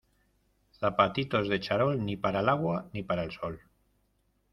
[0.77, 3.61] Zapatitos de charol, ni para el agua ni para el sol.